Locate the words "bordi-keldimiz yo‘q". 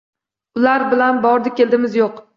1.27-2.29